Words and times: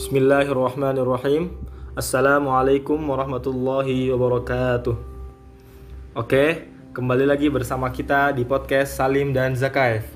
Bismillahirrahmanirrahim. 0.00 1.60
Assalamualaikum 1.92 2.96
warahmatullahi 2.96 4.08
wabarakatuh. 4.08 4.96
Oke, 6.16 6.72
kembali 6.96 7.28
lagi 7.28 7.52
bersama 7.52 7.92
kita 7.92 8.32
di 8.32 8.48
podcast 8.48 8.96
Salim 8.96 9.36
dan 9.36 9.52
Zakaev. 9.52 10.08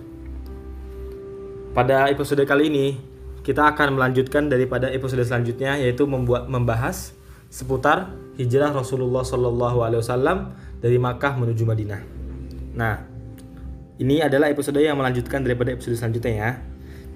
Pada 1.76 2.08
episode 2.08 2.40
kali 2.48 2.72
ini, 2.72 2.96
kita 3.44 3.76
akan 3.76 4.00
melanjutkan 4.00 4.48
daripada 4.48 4.88
episode 4.88 5.20
selanjutnya 5.20 5.76
yaitu 5.76 6.08
membuat 6.08 6.48
membahas 6.48 7.12
seputar 7.52 8.08
hijrah 8.40 8.72
Rasulullah 8.72 9.20
Shallallahu 9.20 9.84
Alaihi 9.84 10.00
Wasallam 10.00 10.56
dari 10.80 10.96
Makkah 10.96 11.36
menuju 11.36 11.60
Madinah. 11.68 12.00
Nah, 12.72 13.04
ini 14.00 14.24
adalah 14.24 14.48
episode 14.48 14.80
yang 14.80 14.96
melanjutkan 14.96 15.44
daripada 15.44 15.76
episode 15.76 16.00
selanjutnya 16.00 16.32
ya. 16.32 16.50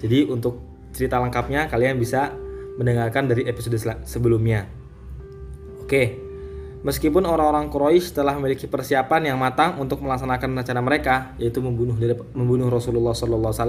Jadi 0.05 0.29
untuk 0.29 0.61
cerita 0.93 1.17
lengkapnya 1.17 1.65
kalian 1.65 1.97
bisa 1.97 2.33
mendengarkan 2.79 3.27
dari 3.27 3.43
episode 3.43 3.75
sebelumnya. 4.07 4.63
Oke, 5.83 6.15
meskipun 6.87 7.27
orang-orang 7.27 7.67
Quraisy 7.67 8.15
telah 8.15 8.39
memiliki 8.39 8.71
persiapan 8.71 9.35
yang 9.35 9.37
matang 9.37 9.75
untuk 9.83 9.99
melaksanakan 9.99 10.63
rencana 10.63 10.79
mereka, 10.79 11.35
yaitu 11.35 11.59
membunuh 11.59 11.99
membunuh 12.31 12.71
Rasulullah 12.71 13.11
SAW, 13.11 13.59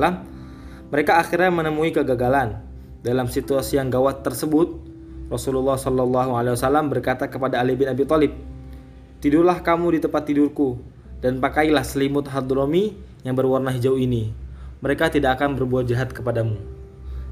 mereka 0.94 1.18
akhirnya 1.18 1.50
menemui 1.50 1.90
kegagalan. 1.90 2.62
Dalam 3.02 3.26
situasi 3.26 3.82
yang 3.82 3.90
gawat 3.90 4.22
tersebut, 4.22 4.78
Rasulullah 5.26 5.74
SAW 5.74 6.86
berkata 6.86 7.26
kepada 7.26 7.58
Ali 7.58 7.74
bin 7.74 7.90
Abi 7.90 8.06
Thalib, 8.06 8.30
"Tidurlah 9.18 9.58
kamu 9.58 9.96
di 9.96 9.98
tempat 9.98 10.22
tidurku 10.28 10.78
dan 11.18 11.42
pakailah 11.42 11.82
selimut 11.82 12.30
hadromi 12.30 12.94
yang 13.26 13.34
berwarna 13.34 13.74
hijau 13.74 13.98
ini. 13.98 14.30
Mereka 14.84 15.10
tidak 15.10 15.40
akan 15.40 15.58
berbuat 15.58 15.88
jahat 15.88 16.12
kepadamu." 16.14 16.79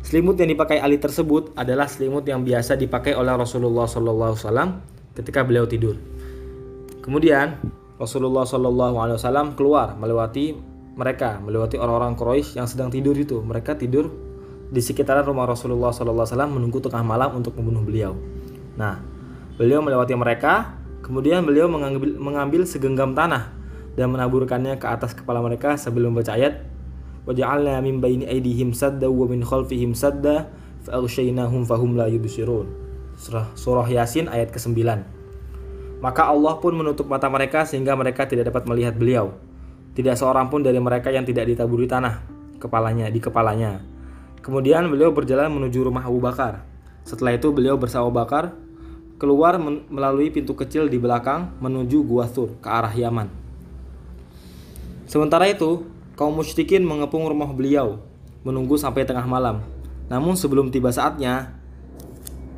Selimut 0.03 0.39
yang 0.39 0.49
dipakai 0.55 0.79
Ali 0.79 0.97
tersebut 1.03 1.53
adalah 1.59 1.91
selimut 1.91 2.23
yang 2.25 2.47
biasa 2.47 2.79
dipakai 2.79 3.19
oleh 3.19 3.35
Rasulullah 3.35 3.85
SAW 3.85 4.79
ketika 5.19 5.43
beliau 5.43 5.67
tidur. 5.67 5.99
Kemudian 7.03 7.59
Rasulullah 7.99 8.47
SAW 8.47 9.59
keluar 9.59 9.99
melewati 9.99 10.55
mereka, 10.95 11.43
melewati 11.43 11.79
orang-orang 11.79 12.15
Quraisy 12.15 12.59
yang 12.59 12.71
sedang 12.71 12.95
tidur 12.95 13.15
itu. 13.19 13.43
Mereka 13.43 13.75
tidur 13.75 14.11
di 14.69 14.79
sekitaran 14.79 15.27
rumah 15.27 15.51
Rasulullah 15.51 15.91
SAW 15.91 16.27
menunggu 16.47 16.79
tengah 16.79 17.03
malam 17.03 17.35
untuk 17.35 17.59
membunuh 17.59 17.83
beliau. 17.83 18.15
Nah, 18.79 19.03
beliau 19.59 19.83
melewati 19.83 20.15
mereka, 20.15 20.79
kemudian 21.03 21.43
beliau 21.43 21.67
mengambil, 21.67 22.15
mengambil 22.21 22.63
segenggam 22.69 23.17
tanah 23.17 23.51
dan 23.99 24.15
menaburkannya 24.15 24.79
ke 24.79 24.87
atas 24.87 25.17
kepala 25.17 25.43
mereka 25.43 25.75
sebelum 25.75 26.15
baca 26.15 26.39
ayat 26.39 26.68
waja'alna 27.29 27.85
min 27.85 28.01
baini 28.01 28.25
aydihim 28.25 28.73
sadda 28.73 29.13
wa 29.13 29.29
min 29.29 29.45
khalfihim 29.45 29.93
sadda 29.93 30.49
fa'aghshaynahum 30.89 31.69
fahum 31.69 31.93
la. 31.95 32.09
Surah, 33.19 33.51
surah 33.53 33.87
Yasin 33.91 34.31
ayat 34.31 34.49
ke-9. 34.55 34.79
Maka 35.99 36.31
Allah 36.31 36.55
pun 36.63 36.73
menutup 36.79 37.11
mata 37.11 37.27
mereka 37.27 37.67
sehingga 37.67 37.99
mereka 37.99 38.25
tidak 38.25 38.55
dapat 38.55 38.65
melihat 38.71 38.95
beliau. 38.95 39.35
Tidak 39.99 40.15
seorang 40.15 40.47
pun 40.47 40.63
dari 40.63 40.79
mereka 40.79 41.11
yang 41.11 41.27
tidak 41.27 41.51
ditaburi 41.51 41.91
tanah 41.91 42.23
kepalanya 42.63 43.11
di 43.11 43.19
kepalanya. 43.19 43.83
Kemudian 44.39 44.87
beliau 44.87 45.11
berjalan 45.11 45.51
menuju 45.51 45.83
rumah 45.83 46.07
Abu 46.07 46.23
Bakar. 46.23 46.63
Setelah 47.03 47.35
itu 47.35 47.51
beliau 47.51 47.75
bersama 47.75 48.07
Abu 48.07 48.15
Bakar 48.15 48.55
keluar 49.19 49.59
melalui 49.91 50.31
pintu 50.31 50.55
kecil 50.55 50.87
di 50.87 51.03
belakang 51.03 51.59
menuju 51.59 52.07
Gua 52.07 52.31
Thur 52.31 52.55
ke 52.63 52.69
arah 52.71 52.95
Yaman. 52.95 53.27
Sementara 55.11 55.51
itu, 55.51 55.83
kaum 56.19 56.35
musyrikin 56.35 56.83
mengepung 56.83 57.23
rumah 57.31 57.47
beliau, 57.55 58.03
menunggu 58.43 58.75
sampai 58.75 59.07
tengah 59.07 59.23
malam. 59.23 59.63
Namun 60.11 60.35
sebelum 60.35 60.75
tiba 60.75 60.91
saatnya, 60.91 61.55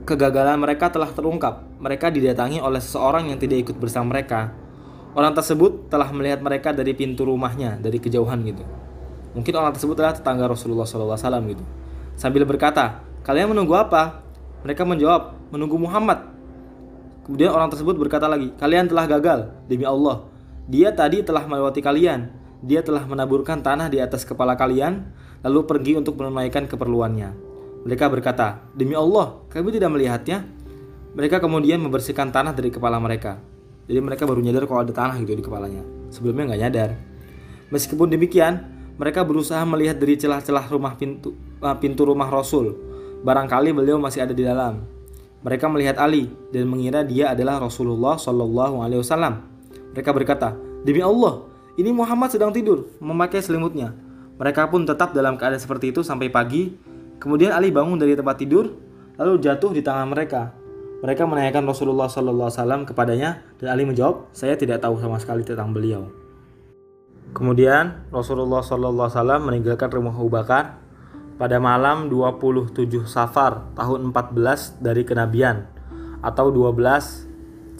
kegagalan 0.08 0.56
mereka 0.56 0.89
telah 0.89 1.12
terungkap. 1.12 1.69
Mereka 1.77 2.09
didatangi 2.09 2.65
oleh 2.65 2.81
seseorang 2.81 3.28
yang 3.28 3.37
tidak 3.37 3.69
ikut 3.69 3.76
bersama 3.76 4.16
mereka. 4.16 4.56
Orang 5.12 5.37
tersebut 5.37 5.93
telah 5.93 6.09
melihat 6.09 6.41
mereka 6.41 6.72
dari 6.72 6.97
pintu 6.97 7.28
rumahnya, 7.28 7.76
dari 7.76 8.00
kejauhan 8.00 8.41
gitu. 8.49 8.65
Mungkin 9.37 9.53
orang 9.53 9.76
tersebut 9.76 9.93
adalah 10.00 10.16
tetangga 10.16 10.49
Rasulullah 10.49 10.88
SAW 10.88 11.44
gitu. 11.53 11.65
Sambil 12.16 12.49
berkata, 12.49 13.04
kalian 13.28 13.53
menunggu 13.53 13.76
apa? 13.76 14.25
Mereka 14.65 14.88
menjawab, 14.88 15.37
menunggu 15.53 15.76
Muhammad. 15.76 16.32
Kemudian 17.28 17.53
orang 17.53 17.69
tersebut 17.69 17.93
berkata 18.00 18.25
lagi, 18.25 18.56
kalian 18.56 18.88
telah 18.88 19.04
gagal, 19.04 19.53
demi 19.69 19.84
Allah. 19.84 20.25
Dia 20.65 20.94
tadi 20.97 21.20
telah 21.20 21.44
melewati 21.44 21.82
kalian, 21.82 22.40
dia 22.60 22.84
telah 22.84 23.09
menaburkan 23.09 23.65
tanah 23.65 23.88
di 23.88 24.00
atas 24.00 24.28
kepala 24.28 24.56
kalian, 24.56 25.09
lalu 25.41 25.65
pergi 25.65 25.97
untuk 25.97 26.21
menunaikan 26.21 26.69
keperluannya. 26.69 27.32
Mereka 27.88 28.12
berkata, 28.12 28.69
Demi 28.76 28.93
Allah, 28.93 29.41
kami 29.48 29.72
tidak 29.72 29.88
melihatnya. 29.93 30.44
Mereka 31.16 31.41
kemudian 31.41 31.81
membersihkan 31.81 32.28
tanah 32.28 32.53
dari 32.53 32.69
kepala 32.69 33.00
mereka. 33.00 33.41
Jadi 33.91 33.99
mereka 33.99 34.28
baru 34.28 34.38
nyadar 34.38 34.69
kalau 34.70 34.87
ada 34.87 34.94
tanah 34.94 35.19
gitu 35.19 35.34
di 35.34 35.43
kepalanya. 35.43 35.82
Sebelumnya 36.15 36.54
nggak 36.54 36.60
nyadar. 36.62 36.91
Meskipun 37.75 38.06
demikian, 38.12 38.62
mereka 39.00 39.26
berusaha 39.26 39.59
melihat 39.66 39.99
dari 39.99 40.15
celah-celah 40.15 40.70
rumah 40.70 40.94
pintu, 40.94 41.34
uh, 41.59 41.75
pintu 41.81 42.06
rumah 42.06 42.31
Rasul. 42.31 42.76
Barangkali 43.26 43.75
beliau 43.75 43.99
masih 43.99 44.22
ada 44.28 44.37
di 44.37 44.47
dalam. 44.47 44.87
Mereka 45.41 45.66
melihat 45.72 45.97
Ali 45.99 46.28
dan 46.53 46.69
mengira 46.69 47.00
dia 47.00 47.32
adalah 47.32 47.59
Rasulullah 47.59 48.20
Shallallahu 48.20 48.84
Alaihi 48.84 49.00
Wasallam. 49.00 49.41
Mereka 49.97 50.12
berkata, 50.15 50.54
demi 50.84 51.00
Allah, 51.03 51.50
ini 51.81 51.91
Muhammad 51.97 52.29
sedang 52.29 52.53
tidur, 52.53 52.93
memakai 53.01 53.41
selimutnya. 53.41 53.97
Mereka 54.37 54.69
pun 54.69 54.85
tetap 54.85 55.17
dalam 55.17 55.41
keadaan 55.41 55.61
seperti 55.61 55.97
itu 55.97 56.05
sampai 56.05 56.29
pagi. 56.29 56.77
Kemudian 57.21 57.53
Ali 57.57 57.73
bangun 57.73 57.97
dari 57.97 58.13
tempat 58.17 58.41
tidur, 58.41 58.73
lalu 59.17 59.41
jatuh 59.41 59.73
di 59.73 59.81
tangan 59.81 60.09
mereka. 60.09 60.53
Mereka 61.01 61.25
menanyakan 61.25 61.65
Rasulullah 61.65 62.09
SAW 62.13 62.85
kepadanya, 62.85 63.41
dan 63.57 63.73
Ali 63.73 63.89
menjawab, 63.89 64.33
"Saya 64.37 64.57
tidak 64.57 64.85
tahu 64.85 65.01
sama 65.01 65.17
sekali 65.17 65.45
tentang 65.45 65.73
beliau." 65.73 66.09
Kemudian 67.33 68.09
Rasulullah 68.12 68.61
SAW 68.61 69.41
meninggalkan 69.41 69.89
rumah 69.89 70.12
Abu 70.12 70.29
Bakar 70.29 70.83
pada 71.41 71.57
malam 71.57 72.12
27 72.12 73.09
Safar 73.09 73.73
tahun 73.73 74.12
14 74.12 74.77
dari 74.83 75.09
kenabian 75.09 75.65
atau 76.21 76.53
12 76.53 77.25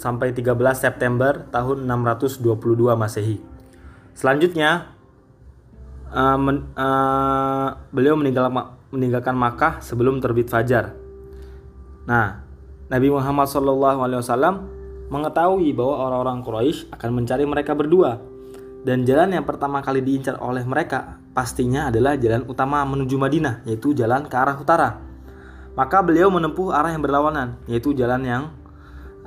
sampai 0.01 0.33
13 0.33 0.81
September 0.81 1.45
tahun 1.53 1.85
622 1.85 2.97
Masehi. 2.97 3.50
Selanjutnya 4.15 4.91
uh, 6.13 6.39
men, 6.39 6.71
uh, 6.75 7.77
beliau 7.95 8.15
meninggal, 8.19 8.51
meninggalkan 8.91 9.35
Makkah 9.35 9.83
sebelum 9.83 10.19
terbit 10.19 10.51
fajar. 10.51 10.95
Nah, 12.05 12.43
Nabi 12.91 13.09
Muhammad 13.09 13.47
SAW 13.47 14.55
mengetahui 15.11 15.71
bahwa 15.75 15.95
orang-orang 16.11 16.39
Quraisy 16.43 16.91
akan 16.95 17.11
mencari 17.15 17.45
mereka 17.47 17.75
berdua 17.75 18.19
dan 18.81 19.05
jalan 19.05 19.37
yang 19.37 19.45
pertama 19.45 19.85
kali 19.85 20.01
diincar 20.01 20.41
oleh 20.41 20.65
mereka 20.65 21.21
pastinya 21.37 21.93
adalah 21.93 22.17
jalan 22.17 22.49
utama 22.49 22.81
menuju 22.89 23.21
Madinah 23.21 23.61
yaitu 23.69 23.93
jalan 23.93 24.25
ke 24.25 24.35
arah 24.35 24.57
utara. 24.57 24.97
Maka 25.77 26.01
beliau 26.01 26.33
menempuh 26.33 26.73
arah 26.73 26.89
yang 26.89 27.05
berlawanan 27.05 27.61
yaitu 27.69 27.93
jalan 27.93 28.25
yang 28.25 28.43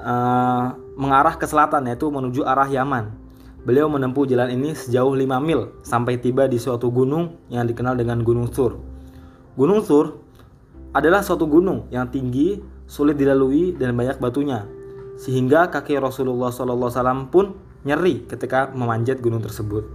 uh, 0.02 0.74
mengarah 0.98 1.38
ke 1.38 1.46
selatan 1.46 1.86
yaitu 1.86 2.10
menuju 2.10 2.42
arah 2.42 2.66
Yaman. 2.66 3.23
Beliau 3.63 3.88
menempuh 3.88 4.28
jalan 4.28 4.51
ini 4.51 4.75
sejauh 4.75 5.16
5 5.16 5.40
mil 5.40 5.72
sampai 5.88 6.19
tiba 6.19 6.51
di 6.51 6.59
suatu 6.59 6.91
gunung 6.91 7.40
yang 7.47 7.63
dikenal 7.63 7.96
dengan 7.96 8.19
Gunung 8.19 8.51
Sur. 8.51 8.75
Gunung 9.56 9.79
Sur 9.88 10.19
adalah 10.91 11.24
suatu 11.24 11.47
gunung 11.47 11.88
yang 11.88 12.12
tinggi, 12.12 12.59
sulit 12.91 13.16
dilalui 13.16 13.72
dan 13.79 13.96
banyak 13.96 14.19
batunya. 14.19 14.68
Sehingga 15.16 15.72
kaki 15.72 15.96
Rasulullah 15.96 16.51
SAW 16.51 17.31
pun 17.31 17.56
nyeri 17.88 18.28
ketika 18.28 18.68
memanjat 18.75 19.24
gunung 19.24 19.40
tersebut. 19.40 19.88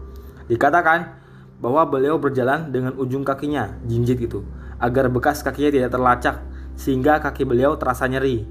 Dikatakan 0.49 1.21
bahwa 1.61 1.85
beliau 1.85 2.17
berjalan 2.17 2.73
dengan 2.73 2.97
ujung 2.97 3.21
kakinya, 3.21 3.77
jinjit 3.85 4.17
gitu, 4.17 4.49
agar 4.81 5.13
bekas 5.13 5.45
kakinya 5.45 5.77
tidak 5.77 5.91
terlacak 5.93 6.37
sehingga 6.73 7.21
kaki 7.21 7.45
beliau 7.45 7.77
terasa 7.77 8.09
nyeri. 8.09 8.49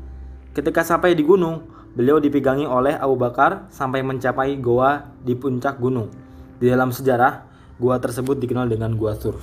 Ketika 0.53 0.85
sampai 0.85 1.17
di 1.17 1.25
gunung, 1.25 1.76
Beliau 1.97 2.21
dipegangi 2.21 2.69
oleh 2.69 2.93
Abu 2.93 3.17
Bakar 3.17 3.73
sampai 3.73 4.05
mencapai 4.05 4.53
goa 4.61 5.17
di 5.25 5.33
puncak 5.33 5.81
gunung. 5.81 6.13
Di 6.61 6.69
dalam 6.69 6.93
sejarah, 6.93 7.41
gua 7.81 7.97
tersebut 7.97 8.37
dikenal 8.37 8.69
dengan 8.69 8.93
Gua 8.93 9.17
Sur. 9.17 9.41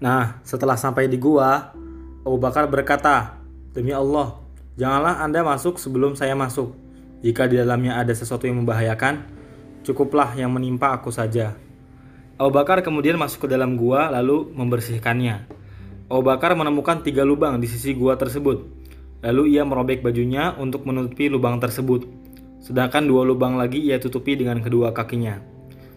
Nah, 0.00 0.40
setelah 0.40 0.80
sampai 0.80 1.04
di 1.12 1.20
gua, 1.20 1.76
Abu 2.24 2.40
Bakar 2.40 2.64
berkata, 2.72 3.36
"Demi 3.76 3.92
Allah, 3.92 4.40
janganlah 4.80 5.20
Anda 5.20 5.44
masuk 5.44 5.76
sebelum 5.76 6.16
saya 6.16 6.32
masuk. 6.32 6.72
Jika 7.20 7.44
di 7.44 7.60
dalamnya 7.60 8.00
ada 8.00 8.16
sesuatu 8.16 8.48
yang 8.48 8.64
membahayakan, 8.64 9.20
cukuplah 9.84 10.32
yang 10.32 10.48
menimpa 10.48 10.96
aku 10.96 11.12
saja." 11.12 11.60
Abu 12.40 12.56
Bakar 12.56 12.80
kemudian 12.80 13.20
masuk 13.20 13.44
ke 13.44 13.48
dalam 13.52 13.76
gua 13.76 14.08
lalu 14.08 14.48
membersihkannya. 14.48 15.44
Abu 16.08 16.24
Bakar 16.24 16.56
menemukan 16.56 17.04
tiga 17.04 17.20
lubang 17.20 17.60
di 17.60 17.68
sisi 17.68 17.92
gua 17.92 18.16
tersebut. 18.16 18.75
Lalu 19.24 19.56
ia 19.56 19.64
merobek 19.64 20.04
bajunya 20.04 20.52
untuk 20.60 20.84
menutupi 20.84 21.32
lubang 21.32 21.56
tersebut. 21.56 22.04
Sedangkan 22.60 23.06
dua 23.06 23.24
lubang 23.24 23.56
lagi 23.56 23.80
ia 23.80 23.96
tutupi 23.96 24.36
dengan 24.36 24.60
kedua 24.60 24.92
kakinya. 24.92 25.40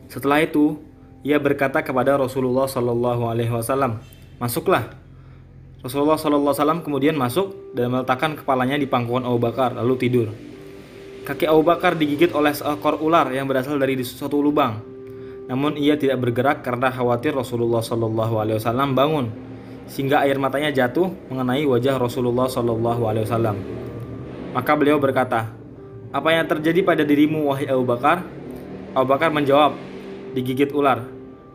Setelah 0.08 0.46
itu, 0.46 0.80
ia 1.26 1.36
berkata 1.36 1.84
kepada 1.84 2.16
Rasulullah 2.16 2.70
Shallallahu 2.70 3.28
Alaihi 3.28 3.52
Wasallam, 3.52 4.00
masuklah. 4.40 4.96
Rasulullah 5.80 6.20
SAW 6.20 6.84
kemudian 6.84 7.16
masuk 7.16 7.72
dan 7.72 7.88
meletakkan 7.88 8.36
kepalanya 8.36 8.76
di 8.76 8.84
pangkuan 8.84 9.24
Abu 9.24 9.40
Bakar 9.40 9.80
lalu 9.80 9.96
tidur. 9.96 10.28
Kaki 11.24 11.48
Abu 11.48 11.64
Bakar 11.64 11.96
digigit 11.96 12.36
oleh 12.36 12.52
seekor 12.52 13.00
ular 13.00 13.32
yang 13.32 13.48
berasal 13.48 13.80
dari 13.80 13.96
suatu 14.04 14.44
lubang. 14.44 14.84
Namun 15.48 15.80
ia 15.80 15.96
tidak 15.96 16.20
bergerak 16.20 16.68
karena 16.68 16.92
khawatir 16.92 17.32
Rasulullah 17.32 17.80
SAW 17.80 18.60
bangun 18.92 19.49
sehingga 19.90 20.22
air 20.24 20.38
matanya 20.38 20.70
jatuh 20.70 21.10
mengenai 21.28 21.66
wajah 21.66 21.98
Rasulullah 21.98 22.46
SAW. 22.46 23.58
Maka 24.54 24.72
beliau 24.78 25.02
berkata, 25.02 25.50
"Apa 26.14 26.30
yang 26.34 26.46
terjadi 26.46 26.86
pada 26.86 27.02
dirimu 27.02 27.50
wahai 27.50 27.66
Abu 27.70 27.84
Bakar?" 27.86 28.22
Abu 28.94 29.08
Bakar 29.10 29.34
menjawab, 29.34 29.74
"Digigit 30.38 30.70
ular." 30.74 31.06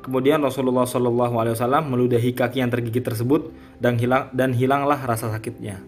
Kemudian 0.05 0.45
Rasulullah 0.45 0.85
SAW 0.85 1.81
meludahi 1.89 2.37
kaki 2.37 2.61
yang 2.61 2.69
tergigit 2.69 3.01
tersebut 3.01 3.49
dan 3.81 3.97
hilang 3.97 4.29
dan 4.37 4.53
hilanglah 4.53 5.01
rasa 5.01 5.33
sakitnya. 5.33 5.81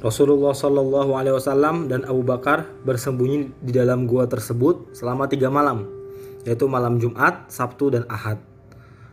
Rasulullah 0.00 0.52
SAW 0.52 1.88
dan 1.88 2.04
Abu 2.04 2.20
Bakar 2.24 2.68
bersembunyi 2.84 3.52
di 3.64 3.72
dalam 3.72 4.04
gua 4.04 4.28
tersebut 4.28 4.92
selama 4.96 5.28
tiga 5.28 5.48
malam, 5.48 5.88
yaitu 6.44 6.64
malam 6.68 7.00
Jumat, 7.00 7.48
Sabtu, 7.48 7.92
dan 7.92 8.04
Ahad. 8.08 8.40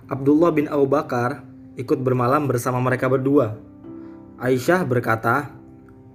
Abdullah 0.07 0.51
bin 0.55 0.71
Abu 0.71 0.87
Bakar 0.87 1.43
ikut 1.77 2.01
bermalam 2.01 2.49
bersama 2.49 2.81
mereka 2.81 3.05
berdua. 3.05 3.55
Aisyah 4.41 4.83
berkata, 4.83 5.53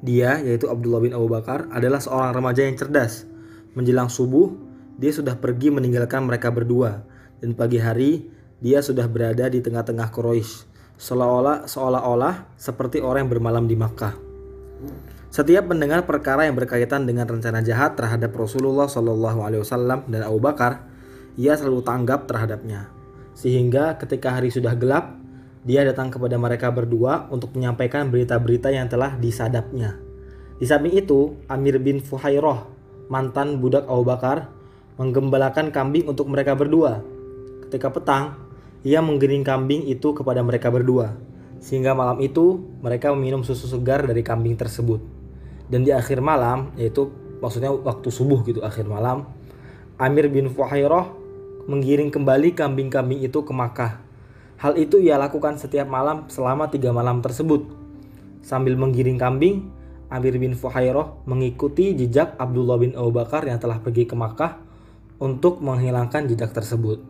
dia, 0.02 0.42
yaitu 0.42 0.66
Abdullah 0.66 0.98
bin 0.98 1.14
Abu 1.14 1.30
Bakar, 1.30 1.70
adalah 1.70 2.02
seorang 2.02 2.34
remaja 2.34 2.66
yang 2.66 2.74
cerdas. 2.74 3.24
Menjelang 3.78 4.10
subuh, 4.10 4.50
dia 4.98 5.14
sudah 5.14 5.38
pergi 5.38 5.70
meninggalkan 5.70 6.26
mereka 6.26 6.50
berdua 6.50 7.06
dan 7.40 7.54
pagi 7.54 7.80
hari 7.80 8.28
dia 8.62 8.78
sudah 8.78 9.10
berada 9.10 9.50
di 9.50 9.58
tengah-tengah 9.58 10.14
Quraisy, 10.14 10.70
seolah-olah 10.94 11.66
seolah-olah 11.66 12.54
seperti 12.54 13.02
orang 13.02 13.26
yang 13.26 13.32
bermalam 13.34 13.64
di 13.66 13.74
Makkah. 13.74 14.14
Setiap 15.32 15.66
mendengar 15.66 16.04
perkara 16.04 16.46
yang 16.46 16.54
berkaitan 16.54 17.08
dengan 17.08 17.24
rencana 17.26 17.64
jahat 17.64 17.96
terhadap 17.96 18.30
Rasulullah 18.36 18.86
Shallallahu 18.86 19.42
Alaihi 19.42 19.62
Wasallam 19.64 20.06
dan 20.06 20.22
Abu 20.28 20.38
Bakar, 20.38 20.86
ia 21.34 21.56
selalu 21.56 21.82
tanggap 21.82 22.28
terhadapnya. 22.28 22.92
Sehingga 23.32 23.96
ketika 23.96 24.36
hari 24.36 24.52
sudah 24.52 24.76
gelap, 24.76 25.21
dia 25.62 25.86
datang 25.86 26.10
kepada 26.10 26.34
mereka 26.38 26.68
berdua 26.74 27.30
untuk 27.30 27.54
menyampaikan 27.54 28.10
berita-berita 28.10 28.70
yang 28.74 28.90
telah 28.90 29.14
disadapnya. 29.18 29.98
Di 30.58 30.66
samping 30.66 30.94
itu, 30.94 31.38
Amir 31.46 31.78
bin 31.78 32.02
Fuhairoh, 32.02 32.66
mantan 33.10 33.62
budak 33.62 33.86
Abu 33.86 34.06
Bakar, 34.06 34.50
menggembalakan 34.98 35.74
kambing 35.74 36.06
untuk 36.06 36.28
mereka 36.28 36.52
berdua 36.54 37.02
Ketika 37.72 37.88
petang, 37.88 38.36
ia 38.84 39.00
menggiring 39.00 39.40
kambing 39.40 39.88
itu 39.88 40.12
kepada 40.12 40.44
mereka 40.44 40.68
berdua, 40.68 41.16
sehingga 41.56 41.96
malam 41.96 42.20
itu 42.20 42.60
mereka 42.84 43.16
meminum 43.16 43.40
susu 43.40 43.64
segar 43.64 44.04
dari 44.04 44.20
kambing 44.20 44.60
tersebut. 44.60 45.00
Dan 45.72 45.80
di 45.80 45.88
akhir 45.88 46.20
malam, 46.20 46.68
yaitu 46.76 47.08
maksudnya 47.40 47.72
waktu 47.72 48.12
subuh 48.12 48.44
gitu, 48.44 48.60
akhir 48.60 48.84
malam, 48.84 49.24
Amir 49.96 50.28
bin 50.28 50.52
Fuhairoh 50.52 51.16
menggiring 51.64 52.12
kembali 52.12 52.52
kambing-kambing 52.52 53.24
itu 53.24 53.40
ke 53.40 53.52
Makkah. 53.56 54.01
Hal 54.62 54.78
itu 54.78 55.02
ia 55.02 55.18
lakukan 55.18 55.58
setiap 55.58 55.90
malam 55.90 56.30
selama 56.30 56.70
tiga 56.70 56.94
malam 56.94 57.18
tersebut. 57.18 57.66
Sambil 58.46 58.78
menggiring 58.78 59.18
kambing, 59.18 59.66
Amir 60.06 60.38
bin 60.38 60.54
Fuhairoh 60.54 61.18
mengikuti 61.26 61.98
jejak 61.98 62.38
Abdullah 62.38 62.78
bin 62.78 62.94
Abu 62.94 63.10
Bakar 63.10 63.42
yang 63.42 63.58
telah 63.58 63.82
pergi 63.82 64.06
ke 64.06 64.14
Makkah 64.14 64.62
untuk 65.18 65.58
menghilangkan 65.66 66.30
jejak 66.30 66.54
tersebut. 66.54 67.02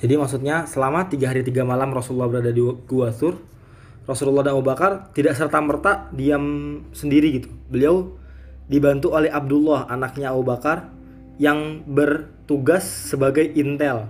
Jadi 0.00 0.16
maksudnya 0.16 0.64
selama 0.64 1.12
tiga 1.12 1.28
hari 1.28 1.44
tiga 1.44 1.60
malam 1.60 1.92
Rasulullah 1.92 2.32
berada 2.32 2.56
di 2.56 2.64
Gua 2.88 3.12
Sur, 3.12 3.36
Rasulullah 4.08 4.48
dan 4.48 4.56
Abu 4.56 4.64
Bakar 4.64 5.12
tidak 5.12 5.36
serta 5.36 5.60
merta 5.60 6.08
diam 6.08 6.80
sendiri 6.96 7.36
gitu. 7.36 7.52
Beliau 7.68 8.16
dibantu 8.64 9.12
oleh 9.12 9.28
Abdullah 9.28 9.92
anaknya 9.92 10.32
Abu 10.32 10.48
Bakar 10.48 10.88
yang 11.36 11.84
bertugas 11.84 12.88
sebagai 12.88 13.44
intel. 13.44 14.08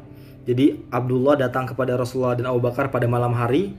Jadi 0.50 0.90
Abdullah 0.90 1.38
datang 1.38 1.70
kepada 1.70 1.94
Rasulullah 1.94 2.34
dan 2.34 2.50
Abu 2.50 2.58
Bakar 2.58 2.90
pada 2.90 3.06
malam 3.06 3.30
hari 3.38 3.70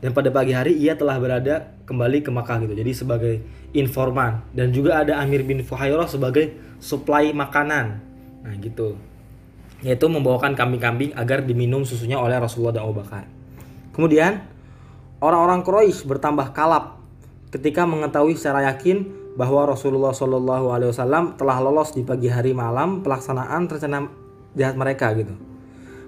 dan 0.00 0.16
pada 0.16 0.32
pagi 0.32 0.56
hari 0.56 0.72
ia 0.80 0.96
telah 0.96 1.20
berada 1.20 1.76
kembali 1.84 2.24
ke 2.24 2.32
Makkah 2.32 2.64
gitu. 2.64 2.72
Jadi 2.72 2.92
sebagai 2.96 3.34
informan 3.76 4.40
dan 4.56 4.72
juga 4.72 5.04
ada 5.04 5.20
Amir 5.20 5.44
bin 5.44 5.60
Fuhairah 5.60 6.08
sebagai 6.08 6.56
supply 6.80 7.36
makanan. 7.36 8.00
Nah, 8.40 8.56
gitu 8.56 8.96
yaitu 9.84 10.08
membawakan 10.08 10.56
kambing-kambing 10.56 11.12
agar 11.12 11.44
diminum 11.44 11.84
susunya 11.84 12.16
oleh 12.16 12.40
Rasulullah 12.40 12.80
dan 12.80 12.88
Abu 12.88 13.04
Bakar. 13.04 13.28
Kemudian 13.92 14.40
orang-orang 15.20 15.60
Quraisy 15.60 16.08
bertambah 16.08 16.56
kalap 16.56 17.04
ketika 17.52 17.84
mengetahui 17.84 18.32
secara 18.34 18.64
yakin 18.72 19.04
bahwa 19.36 19.68
Rasulullah 19.68 20.16
Shallallahu 20.16 20.72
Alaihi 20.72 20.90
Wasallam 20.90 21.36
telah 21.36 21.60
lolos 21.60 21.92
di 21.92 22.00
pagi 22.00 22.32
hari 22.32 22.56
malam 22.56 23.04
pelaksanaan 23.04 23.68
rencana 23.68 24.08
jahat 24.56 24.74
mereka 24.80 25.12
gitu. 25.12 25.36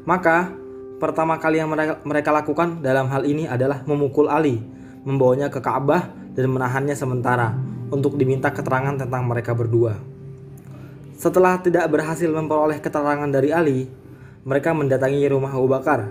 Maka 0.07 0.55
pertama 1.03 1.35
kali 1.37 1.59
yang 1.59 1.69
mereka, 1.69 2.31
lakukan 2.31 2.79
dalam 2.79 3.11
hal 3.11 3.27
ini 3.27 3.51
adalah 3.51 3.83
memukul 3.85 4.31
Ali, 4.31 4.63
membawanya 5.03 5.51
ke 5.51 5.59
Ka'bah 5.59 6.15
dan 6.39 6.47
menahannya 6.47 6.95
sementara 6.95 7.59
untuk 7.91 8.15
diminta 8.15 8.55
keterangan 8.55 8.95
tentang 8.95 9.27
mereka 9.27 9.51
berdua. 9.53 9.99
Setelah 11.19 11.59
tidak 11.59 11.91
berhasil 11.91 12.31
memperoleh 12.31 12.79
keterangan 12.79 13.27
dari 13.27 13.51
Ali, 13.51 13.91
mereka 14.47 14.71
mendatangi 14.71 15.27
rumah 15.27 15.51
Abu 15.51 15.67
Bakar. 15.67 16.07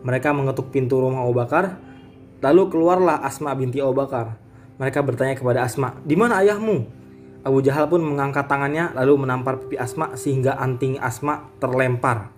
Mereka 0.00 0.32
mengetuk 0.32 0.72
pintu 0.72 0.96
rumah 0.96 1.20
Abu 1.26 1.36
Bakar, 1.36 1.76
lalu 2.40 2.72
keluarlah 2.72 3.20
Asma 3.20 3.52
binti 3.52 3.84
Abu 3.84 4.00
Bakar. 4.00 4.38
Mereka 4.80 5.04
bertanya 5.04 5.36
kepada 5.36 5.60
Asma, 5.66 5.92
"Di 6.04 6.16
mana 6.16 6.40
ayahmu?" 6.40 6.88
Abu 7.46 7.58
Jahal 7.62 7.86
pun 7.86 8.02
mengangkat 8.02 8.48
tangannya 8.50 8.90
lalu 8.96 9.22
menampar 9.22 9.60
pipi 9.60 9.78
Asma 9.78 10.16
sehingga 10.18 10.58
anting 10.58 10.98
Asma 10.98 11.46
terlempar. 11.62 12.35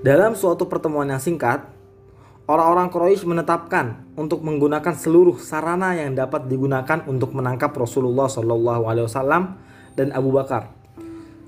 Dalam 0.00 0.32
suatu 0.32 0.64
pertemuan 0.64 1.04
yang 1.12 1.20
singkat, 1.20 1.60
orang-orang 2.48 2.88
Quraisy 2.88 3.28
menetapkan 3.28 4.00
untuk 4.16 4.40
menggunakan 4.40 4.96
seluruh 4.96 5.36
sarana 5.36 5.92
yang 5.92 6.16
dapat 6.16 6.48
digunakan 6.48 7.04
untuk 7.04 7.36
menangkap 7.36 7.68
Rasulullah 7.76 8.24
Shallallahu 8.24 8.88
Alaihi 8.88 9.04
Wasallam 9.04 9.60
dan 10.00 10.08
Abu 10.16 10.32
Bakar. 10.32 10.72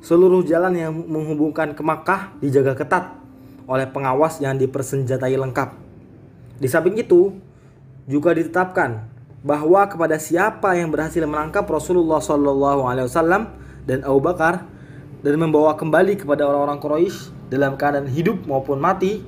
Seluruh 0.05 0.45
jalan 0.45 0.77
yang 0.77 0.93
menghubungkan 0.93 1.73
ke 1.73 1.81
Makkah 1.81 2.37
dijaga 2.45 2.77
ketat 2.77 3.17
oleh 3.65 3.89
pengawas 3.89 4.37
yang 4.45 4.61
dipersenjatai 4.61 5.33
lengkap. 5.33 5.73
Di 6.61 6.69
samping 6.69 7.01
itu, 7.01 7.33
juga 8.05 8.37
ditetapkan 8.37 9.09
bahwa 9.41 9.81
kepada 9.89 10.21
siapa 10.21 10.77
yang 10.77 10.93
berhasil 10.93 11.25
menangkap 11.25 11.65
Rasulullah 11.65 12.21
SAW 12.21 13.09
dan 13.89 13.99
Abu 14.05 14.21
Bakar 14.21 14.69
dan 15.25 15.41
membawa 15.41 15.73
kembali 15.73 16.21
kepada 16.21 16.45
orang-orang 16.45 16.77
Quraisy 16.77 17.42
dalam 17.53 17.77
keadaan 17.77 18.09
hidup 18.09 18.49
maupun 18.49 18.81
mati 18.81 19.21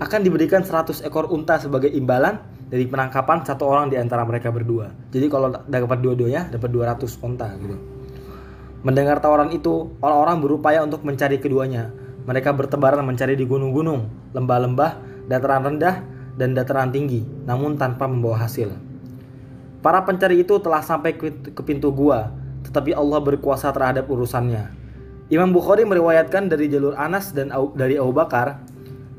akan 0.00 0.24
diberikan 0.24 0.64
100 0.64 1.04
ekor 1.04 1.28
unta 1.28 1.60
sebagai 1.60 1.92
imbalan 1.92 2.40
dari 2.72 2.88
penangkapan 2.88 3.44
satu 3.44 3.68
orang 3.68 3.92
di 3.92 4.00
antara 4.00 4.24
mereka 4.24 4.48
berdua. 4.48 4.88
Jadi 5.12 5.28
kalau 5.28 5.52
dapat 5.52 5.98
dua-duanya 6.00 6.48
dapat 6.48 6.72
200 6.72 7.04
unta 7.20 7.52
gitu. 7.60 7.76
Mendengar 8.80 9.18
tawaran 9.18 9.50
itu, 9.50 9.92
orang-orang 9.98 10.38
berupaya 10.40 10.78
untuk 10.80 11.02
mencari 11.02 11.42
keduanya. 11.42 11.90
Mereka 12.26 12.54
bertebaran 12.54 13.02
mencari 13.02 13.34
di 13.34 13.42
gunung-gunung, 13.42 14.30
lembah-lembah, 14.30 14.90
dataran 15.26 15.74
rendah, 15.74 16.06
dan 16.38 16.54
dataran 16.54 16.94
tinggi, 16.94 17.26
namun 17.48 17.74
tanpa 17.74 18.06
membawa 18.06 18.46
hasil. 18.46 18.70
Para 19.82 20.02
pencari 20.06 20.42
itu 20.42 20.58
telah 20.62 20.82
sampai 20.82 21.18
ke 21.18 21.62
pintu 21.66 21.90
gua, 21.90 22.30
tetapi 22.66 22.94
Allah 22.94 23.18
berkuasa 23.22 23.70
terhadap 23.74 24.06
urusannya. 24.06 24.85
Imam 25.26 25.50
Bukhari 25.50 25.82
meriwayatkan 25.82 26.46
dari 26.46 26.70
jalur 26.70 26.94
Anas 26.94 27.34
dan 27.34 27.50
dari 27.74 27.98
Abu 27.98 28.14
Bakar, 28.14 28.62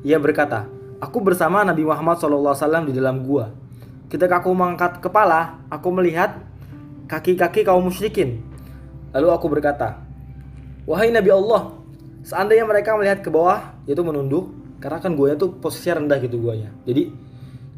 ia 0.08 0.16
berkata, 0.16 0.68
Aku 1.04 1.20
bersama 1.22 1.62
Nabi 1.62 1.84
Muhammad 1.84 2.18
SAW 2.18 2.88
di 2.88 2.96
dalam 2.96 3.28
gua. 3.28 3.52
Ketika 4.08 4.40
aku 4.40 4.56
mengangkat 4.56 5.04
kepala, 5.04 5.60
aku 5.68 5.92
melihat 5.92 6.40
kaki-kaki 7.12 7.68
kaum 7.68 7.92
musyrikin 7.92 8.40
Lalu 9.16 9.28
aku 9.34 9.48
berkata, 9.50 10.04
Wahai 10.88 11.12
Nabi 11.12 11.32
Allah, 11.32 11.76
seandainya 12.24 12.64
mereka 12.64 12.96
melihat 12.96 13.20
ke 13.20 13.28
bawah, 13.28 13.76
yaitu 13.84 14.04
menunduk, 14.04 14.52
karena 14.80 15.04
kan 15.04 15.16
gue 15.16 15.36
tuh 15.36 15.58
posisinya 15.60 16.04
rendah 16.04 16.20
gitu 16.24 16.40
guanya. 16.40 16.72
Jadi 16.88 17.12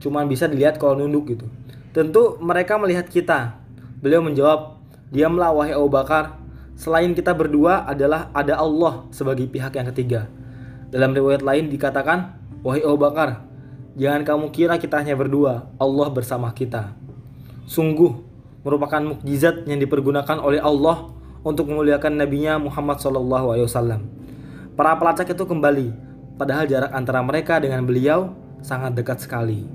cuma 0.04 0.22
bisa 0.28 0.46
dilihat 0.46 0.78
kalau 0.78 1.00
nunduk 1.00 1.34
gitu. 1.34 1.46
Tentu 1.90 2.38
mereka 2.38 2.78
melihat 2.78 3.10
kita. 3.10 3.58
Beliau 4.04 4.22
menjawab, 4.22 4.78
Diamlah 5.10 5.50
wahai 5.50 5.74
Abu 5.74 5.90
Bakar, 5.90 6.38
selain 6.80 7.12
kita 7.12 7.36
berdua 7.36 7.84
adalah 7.84 8.32
ada 8.32 8.56
Allah 8.56 9.04
sebagai 9.12 9.44
pihak 9.52 9.76
yang 9.76 9.92
ketiga. 9.92 10.32
Dalam 10.88 11.12
riwayat 11.12 11.44
lain 11.44 11.68
dikatakan, 11.68 12.40
Wahai 12.64 12.80
Abu 12.88 12.96
Bakar, 12.96 13.44
jangan 14.00 14.24
kamu 14.24 14.46
kira 14.56 14.80
kita 14.80 15.04
hanya 15.04 15.20
berdua, 15.20 15.68
Allah 15.76 16.08
bersama 16.08 16.48
kita. 16.56 16.96
Sungguh 17.68 18.16
merupakan 18.64 19.04
mukjizat 19.04 19.68
yang 19.68 19.84
dipergunakan 19.84 20.40
oleh 20.40 20.64
Allah 20.64 21.12
untuk 21.44 21.68
memuliakan 21.68 22.16
nabinya 22.16 22.56
Muhammad 22.56 23.04
SAW. 23.04 24.00
Para 24.80 24.96
pelacak 24.96 25.36
itu 25.36 25.44
kembali, 25.44 25.88
padahal 26.40 26.64
jarak 26.64 26.92
antara 26.96 27.20
mereka 27.20 27.60
dengan 27.60 27.84
beliau 27.84 28.32
sangat 28.64 28.96
dekat 28.96 29.20
sekali. 29.20 29.68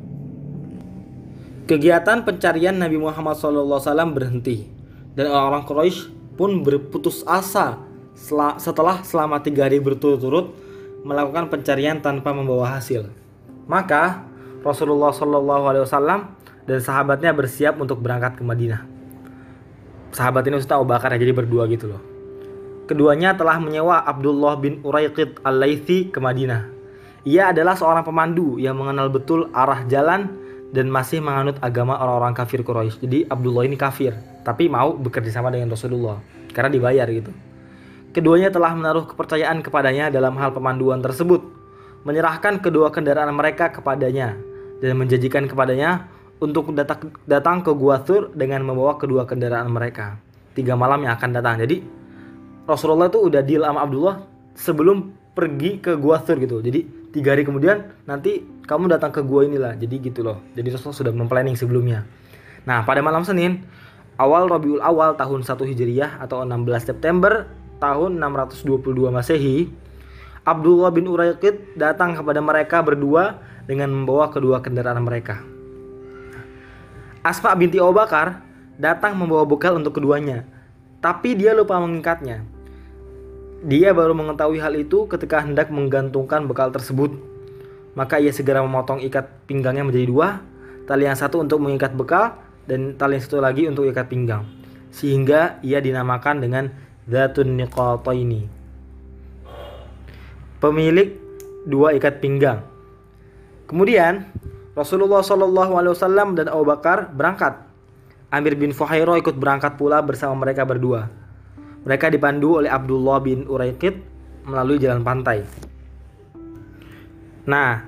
Kegiatan 1.65 2.25
pencarian 2.25 2.77
Nabi 2.77 2.97
Muhammad 3.01 3.37
SAW 3.41 4.13
berhenti 4.13 4.69
dan 5.17 5.33
orang-orang 5.33 5.65
Quraisy 5.65 6.24
pun 6.35 6.63
berputus 6.67 7.23
asa 7.27 7.79
setelah 8.59 9.03
selama 9.03 9.43
tiga 9.43 9.67
hari 9.67 9.83
berturut-turut 9.83 10.55
melakukan 11.05 11.51
pencarian 11.53 12.01
tanpa 12.01 12.33
membawa 12.33 12.79
hasil. 12.79 13.11
Maka 13.67 14.25
Rasulullah 14.65 15.13
SAW 15.13 16.33
dan 16.65 16.79
sahabatnya 16.81 17.37
bersiap 17.37 17.77
untuk 17.77 18.01
berangkat 18.01 18.41
ke 18.41 18.43
Madinah. 18.43 18.83
Sahabat 20.15 20.47
ini 20.49 20.57
Ustaz 20.63 20.79
Abu 20.79 20.89
Bakar 20.89 21.13
ya, 21.13 21.21
jadi 21.21 21.35
berdua 21.37 21.69
gitu 21.69 21.91
loh. 21.91 22.01
Keduanya 22.85 23.35
telah 23.35 23.59
menyewa 23.61 24.01
Abdullah 24.05 24.57
bin 24.61 24.81
Uraiqid 24.85 25.43
al-Laythi 25.43 26.13
ke 26.13 26.19
Madinah. 26.21 26.71
Ia 27.25 27.53
adalah 27.57 27.73
seorang 27.73 28.05
pemandu 28.05 28.61
yang 28.61 28.77
mengenal 28.77 29.09
betul 29.09 29.49
arah 29.53 29.85
jalan 29.89 30.29
dan 30.75 30.91
masih 30.91 31.23
menganut 31.23 31.55
agama 31.63 31.95
orang-orang 31.95 32.35
kafir 32.35 32.67
Quraisy. 32.67 32.99
Jadi 32.99 33.19
Abdullah 33.31 33.63
ini 33.63 33.79
kafir, 33.79 34.11
tapi 34.43 34.67
mau 34.67 34.99
bekerja 34.99 35.31
sama 35.31 35.55
dengan 35.55 35.71
Rasulullah 35.71 36.19
karena 36.51 36.67
dibayar 36.75 37.07
gitu. 37.07 37.31
Keduanya 38.11 38.51
telah 38.51 38.75
menaruh 38.75 39.07
kepercayaan 39.07 39.63
kepadanya 39.63 40.11
dalam 40.11 40.35
hal 40.35 40.51
pemanduan 40.51 40.99
tersebut, 40.99 41.47
menyerahkan 42.03 42.59
kedua 42.59 42.91
kendaraan 42.91 43.31
mereka 43.31 43.71
kepadanya 43.71 44.35
dan 44.83 44.99
menjanjikan 44.99 45.47
kepadanya 45.47 46.11
untuk 46.43 46.75
datang, 46.75 47.15
datang 47.27 47.63
ke 47.63 47.71
Gua 47.71 48.03
Thur 48.03 48.35
dengan 48.35 48.67
membawa 48.67 48.99
kedua 48.99 49.27
kendaraan 49.31 49.71
mereka. 49.71 50.19
Tiga 50.59 50.75
malam 50.75 51.07
yang 51.07 51.15
akan 51.15 51.31
datang. 51.35 51.63
Jadi 51.63 51.83
Rasulullah 52.67 53.11
itu 53.11 53.23
udah 53.23 53.43
deal 53.43 53.63
sama 53.63 53.83
Abdullah 53.83 54.17
sebelum 54.59 55.15
pergi 55.35 55.79
ke 55.79 55.95
Gua 55.99 56.19
Thur 56.23 56.39
gitu. 56.43 56.59
Jadi 56.63 57.04
tiga 57.15 57.39
hari 57.39 57.47
kemudian 57.47 57.95
nanti 58.11 58.43
kamu 58.67 58.91
datang 58.91 59.15
ke 59.15 59.23
gua 59.23 59.47
inilah. 59.47 59.79
Jadi 59.79 60.11
gitu 60.11 60.27
loh. 60.27 60.43
Jadi 60.59 60.75
Rasulullah 60.75 60.99
sudah 60.99 61.13
memplanning 61.15 61.55
sebelumnya. 61.55 62.03
Nah 62.67 62.83
pada 62.83 62.99
malam 63.07 63.23
Senin 63.23 63.63
awal 64.19 64.51
Rabiul 64.51 64.83
Awal 64.83 65.15
tahun 65.15 65.47
1 65.47 65.71
Hijriah 65.71 66.11
atau 66.19 66.43
16 66.43 66.91
September 66.91 67.47
tahun 67.79 68.19
622 68.19 69.15
Masehi 69.15 69.71
Abdullah 70.45 70.93
bin 70.93 71.09
Uraiqid 71.09 71.79
datang 71.79 72.19
kepada 72.19 72.43
mereka 72.43 72.85
berdua 72.85 73.41
dengan 73.65 73.89
membawa 73.89 74.29
kedua 74.29 74.61
kendaraan 74.61 75.01
mereka. 75.01 75.41
Asma 77.25 77.57
binti 77.57 77.81
Abu 77.81 77.97
Bakar 77.97 78.45
datang 78.77 79.17
membawa 79.17 79.49
bekal 79.49 79.81
untuk 79.81 79.97
keduanya. 79.97 80.45
Tapi 81.01 81.33
dia 81.33 81.57
lupa 81.57 81.81
mengingkatnya 81.81 82.54
dia 83.65 83.97
baru 83.97 84.13
mengetahui 84.13 84.61
hal 84.61 84.77
itu 84.77 85.09
ketika 85.09 85.41
hendak 85.41 85.73
menggantungkan 85.73 86.45
bekal 86.45 86.69
tersebut. 86.69 87.17
Maka 87.97 88.21
ia 88.21 88.29
segera 88.29 88.61
memotong 88.61 89.01
ikat 89.01 89.49
pinggangnya 89.49 89.89
menjadi 89.89 90.05
dua, 90.05 90.29
tali 90.85 91.09
yang 91.09 91.17
satu 91.17 91.41
untuk 91.41 91.65
mengikat 91.65 91.97
bekal 91.97 92.37
dan 92.69 92.93
tali 93.01 93.17
yang 93.17 93.25
satu 93.25 93.41
lagi 93.41 93.65
untuk 93.65 93.89
ikat 93.89 94.05
pinggang. 94.13 94.45
Sehingga 94.93 95.57
ia 95.65 95.81
dinamakan 95.81 96.45
dengan 96.45 96.65
Zatun 97.09 97.57
ini. 97.57 98.41
Pemilik 100.61 101.09
dua 101.65 101.97
ikat 101.97 102.21
pinggang. 102.21 102.65
Kemudian 103.65 104.29
Rasulullah 104.77 105.25
SAW 105.25 106.37
dan 106.37 106.53
Abu 106.53 106.69
Bakar 106.69 107.09
berangkat. 107.13 107.65
Amir 108.29 108.61
bin 108.61 108.77
Fuhairo 108.77 109.17
ikut 109.17 109.39
berangkat 109.41 109.81
pula 109.81 110.05
bersama 110.05 110.37
mereka 110.37 110.69
berdua. 110.69 111.24
Mereka 111.85 112.09
dipandu 112.09 112.65
oleh 112.65 112.71
Abdullah 112.73 113.21
bin 113.21 113.45
Uraiqid 113.45 113.95
melalui 114.49 114.81
jalan 114.81 115.05
pantai. 115.05 115.45
Nah, 117.45 117.85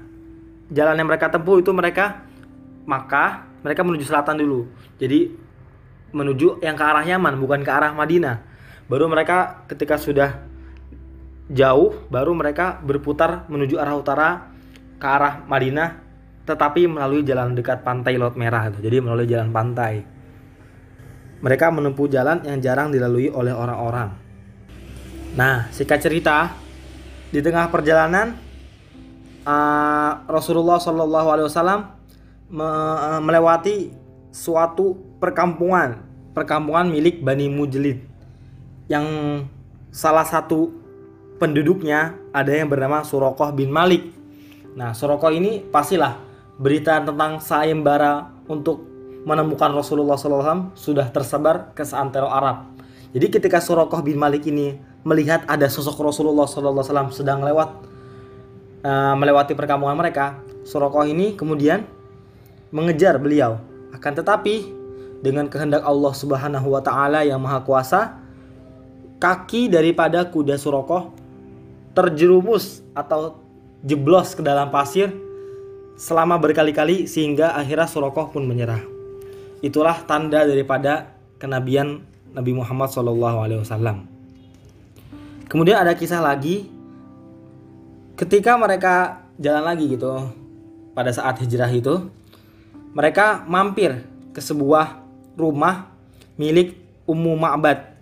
jalan 0.69 1.01
yang 1.01 1.09
mereka 1.09 1.33
tempuh 1.33 1.61
itu 1.61 1.73
mereka 1.73 2.25
maka 2.85 3.49
mereka 3.65 3.83
menuju 3.83 4.05
selatan 4.05 4.37
dulu. 4.39 4.69
Jadi 5.01 5.33
menuju 6.13 6.63
yang 6.63 6.77
ke 6.79 6.85
arah 6.85 7.05
Yaman 7.05 7.41
bukan 7.41 7.61
ke 7.65 7.71
arah 7.73 7.93
Madinah. 7.97 8.37
Baru 8.87 9.11
mereka 9.11 9.67
ketika 9.67 9.99
sudah 9.99 10.45
jauh 11.51 11.95
baru 12.11 12.35
mereka 12.35 12.79
berputar 12.83 13.47
menuju 13.51 13.79
arah 13.79 13.95
utara 13.95 14.29
ke 14.99 15.07
arah 15.07 15.43
Madinah 15.47 16.07
tetapi 16.47 16.87
melalui 16.87 17.27
jalan 17.27 17.59
dekat 17.59 17.83
pantai 17.83 18.15
Laut 18.15 18.39
Merah. 18.39 18.71
Jadi 18.71 19.03
melalui 19.03 19.27
jalan 19.27 19.51
pantai. 19.51 20.16
Mereka 21.45 21.69
menempuh 21.69 22.09
jalan 22.09 22.41
yang 22.49 22.59
jarang 22.65 22.89
dilalui 22.89 23.29
oleh 23.29 23.53
orang-orang. 23.53 24.13
Nah, 25.37 25.69
singkat 25.69 26.01
cerita, 26.01 26.57
di 27.29 27.45
tengah 27.45 27.69
perjalanan 27.69 28.41
uh, 29.45 30.25
Rasulullah 30.25 30.81
Shallallahu 30.81 31.29
Alaihi 31.29 31.47
Wasallam 31.53 31.81
uh, 32.57 33.21
melewati 33.21 33.93
suatu 34.33 34.97
perkampungan, 35.21 36.01
perkampungan 36.33 36.89
milik 36.89 37.21
Bani 37.21 37.53
Mujlid, 37.53 38.01
yang 38.89 39.05
salah 39.93 40.25
satu 40.25 40.73
penduduknya 41.37 42.17
ada 42.33 42.53
yang 42.53 42.73
bernama 42.73 43.05
Surokoh 43.05 43.53
bin 43.53 43.69
Malik. 43.69 44.09
Nah, 44.73 44.97
Surokoh 44.97 45.33
ini 45.33 45.61
pastilah 45.61 46.17
berita 46.57 47.05
tentang 47.05 47.45
sayembara 47.45 48.33
untuk 48.49 48.96
menemukan 49.27 49.75
Rasulullah 49.75 50.15
SAW 50.15 50.71
sudah 50.79 51.11
tersebar 51.11 51.75
ke 51.75 51.83
seantero 51.83 52.31
Arab. 52.31 52.71
Jadi 53.11 53.27
ketika 53.27 53.59
Surokoh 53.59 53.99
bin 54.07 54.15
Malik 54.15 54.47
ini 54.47 54.79
melihat 55.03 55.43
ada 55.51 55.67
sosok 55.67 55.99
Rasulullah 55.99 56.47
SAW 56.47 57.11
sedang 57.11 57.43
lewat 57.43 57.69
uh, 58.87 59.15
melewati 59.19 59.59
perkampungan 59.59 59.99
mereka, 59.99 60.39
Surokoh 60.63 61.03
ini 61.03 61.35
kemudian 61.35 61.83
mengejar 62.71 63.19
beliau. 63.19 63.59
Akan 63.91 64.15
tetapi 64.15 64.71
dengan 65.27 65.51
kehendak 65.51 65.83
Allah 65.83 66.15
Subhanahu 66.15 66.79
wa 66.79 66.83
taala 66.83 67.27
yang 67.27 67.43
Maha 67.43 67.67
Kuasa, 67.67 68.23
kaki 69.19 69.67
daripada 69.67 70.23
kuda 70.23 70.55
Surokoh 70.55 71.11
terjerumus 71.99 72.87
atau 72.95 73.43
jeblos 73.83 74.39
ke 74.39 74.43
dalam 74.45 74.71
pasir 74.71 75.11
selama 75.99 76.39
berkali-kali 76.39 77.11
sehingga 77.11 77.59
akhirnya 77.59 77.91
Surokoh 77.91 78.31
pun 78.31 78.47
menyerah. 78.47 78.96
Itulah 79.67 80.07
tanda 80.07 80.47
daripada 80.47 81.11
kenabian 81.43 81.99
Nabi 82.31 82.55
Muhammad 82.55 82.87
SAW. 82.87 83.67
Kemudian 85.51 85.83
ada 85.83 85.91
kisah 85.99 86.23
lagi 86.23 86.71
ketika 88.15 88.55
mereka 88.55 89.27
jalan 89.43 89.67
lagi 89.67 89.91
gitu 89.91 90.31
pada 90.95 91.11
saat 91.11 91.43
hijrah 91.43 91.67
itu 91.75 92.07
mereka 92.95 93.43
mampir 93.51 94.07
ke 94.31 94.39
sebuah 94.39 95.03
rumah 95.35 95.91
milik 96.39 96.79
Ummu 97.03 97.35
Ma'bad. 97.35 97.99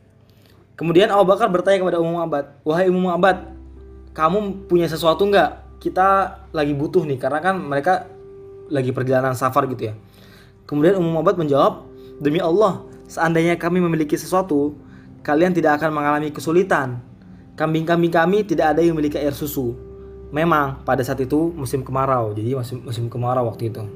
Kemudian 0.76 1.08
Abu 1.08 1.32
Bakar 1.32 1.48
bertanya 1.48 1.80
kepada 1.80 1.98
Ummu 1.98 2.20
Ma'bad, 2.20 2.60
"Wahai 2.60 2.92
Ummu 2.92 3.08
Ma'bad, 3.08 3.50
kamu 4.12 4.68
punya 4.68 4.84
sesuatu 4.84 5.24
nggak? 5.24 5.80
Kita 5.80 6.38
lagi 6.52 6.76
butuh 6.76 7.08
nih 7.08 7.16
karena 7.16 7.40
kan 7.40 7.56
mereka 7.56 8.04
lagi 8.68 8.92
perjalanan 8.92 9.32
safar 9.32 9.64
gitu 9.72 9.88
ya." 9.90 9.94
Kemudian 10.64 10.96
Ummu 10.96 11.20
Ma'bad 11.20 11.36
menjawab, 11.36 11.84
Demi 12.22 12.40
Allah, 12.40 12.80
seandainya 13.10 13.58
kami 13.60 13.82
memiliki 13.82 14.16
sesuatu, 14.16 14.72
kalian 15.20 15.52
tidak 15.52 15.82
akan 15.82 15.90
mengalami 15.92 16.30
kesulitan. 16.30 17.02
Kambing-kambing 17.54 18.12
kami 18.12 18.38
tidak 18.46 18.74
ada 18.74 18.80
yang 18.82 18.96
memiliki 18.96 19.20
air 19.20 19.34
susu. 19.34 19.76
Memang 20.34 20.82
pada 20.82 21.04
saat 21.06 21.22
itu 21.22 21.54
musim 21.54 21.86
kemarau, 21.86 22.34
jadi 22.34 22.58
musim, 22.58 22.82
musim 22.82 23.06
kemarau 23.06 23.46
waktu 23.46 23.70
itu. 23.70 23.86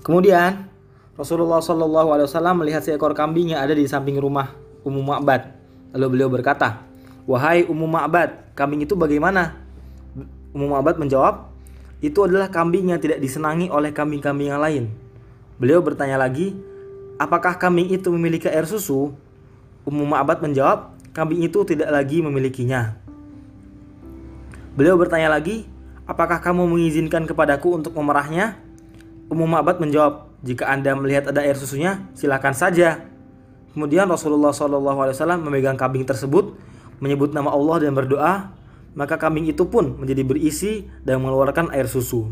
Kemudian 0.00 0.70
Rasulullah 1.18 1.60
Wasallam 1.60 2.62
melihat 2.62 2.84
seekor 2.84 3.12
kambing 3.16 3.52
yang 3.56 3.60
ada 3.60 3.72
di 3.72 3.84
samping 3.88 4.16
rumah 4.16 4.52
Ummu 4.86 5.02
Ma'bad. 5.02 5.56
Lalu 5.96 6.06
beliau 6.12 6.28
berkata, 6.28 6.84
Wahai 7.26 7.66
Ummu 7.66 7.90
Ma'bad, 7.90 8.54
kambing 8.54 8.86
itu 8.86 8.94
bagaimana? 8.94 9.56
Ummu 10.54 10.72
Ma'bad 10.72 10.96
menjawab, 11.00 11.50
itu 12.00 12.22
adalah 12.22 12.52
kambing 12.52 12.92
yang 12.94 13.00
tidak 13.00 13.18
disenangi 13.18 13.72
oleh 13.72 13.90
kambing-kambing 13.90 14.52
yang 14.52 14.60
lain. 14.60 15.05
Beliau 15.56 15.80
bertanya 15.80 16.20
lagi, 16.20 16.52
apakah 17.16 17.56
kambing 17.56 17.88
itu 17.88 18.12
memiliki 18.12 18.44
air 18.44 18.68
susu? 18.68 19.16
Ummu 19.88 20.04
Ma'bad 20.04 20.44
menjawab, 20.44 20.92
kambing 21.16 21.40
itu 21.40 21.64
tidak 21.64 21.88
lagi 21.88 22.20
memilikinya. 22.20 22.92
Beliau 24.76 25.00
bertanya 25.00 25.32
lagi, 25.32 25.64
apakah 26.04 26.44
kamu 26.44 26.68
mengizinkan 26.68 27.24
kepadaku 27.24 27.72
untuk 27.72 27.96
memerahnya? 27.96 28.60
Ummu 29.32 29.48
Ma'bad 29.48 29.80
menjawab, 29.80 30.28
jika 30.44 30.68
anda 30.68 30.92
melihat 30.92 31.32
ada 31.32 31.40
air 31.40 31.56
susunya, 31.56 32.04
silakan 32.12 32.52
saja. 32.52 33.08
Kemudian 33.72 34.04
Rasulullah 34.12 34.52
SAW 34.52 35.40
memegang 35.40 35.80
kambing 35.80 36.04
tersebut, 36.04 36.52
menyebut 37.00 37.32
nama 37.32 37.48
Allah 37.48 37.88
dan 37.88 37.96
berdoa, 37.96 38.52
maka 38.92 39.16
kambing 39.16 39.48
itu 39.48 39.64
pun 39.64 39.96
menjadi 39.96 40.20
berisi 40.20 40.84
dan 41.00 41.24
mengeluarkan 41.24 41.72
air 41.72 41.88
susu. 41.88 42.28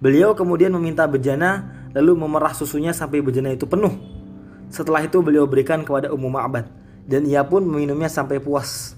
Beliau 0.00 0.32
kemudian 0.32 0.72
meminta 0.72 1.04
bejana 1.04 1.75
lalu 1.96 2.12
memerah 2.12 2.52
susunya 2.52 2.92
sampai 2.92 3.24
bejana 3.24 3.56
itu 3.56 3.64
penuh. 3.64 3.96
Setelah 4.68 5.00
itu 5.08 5.24
beliau 5.24 5.48
berikan 5.48 5.80
kepada 5.80 6.12
Ummu 6.12 6.28
Ma'bad 6.28 6.68
dan 7.08 7.24
ia 7.24 7.40
pun 7.40 7.64
meminumnya 7.64 8.12
sampai 8.12 8.36
puas. 8.36 8.92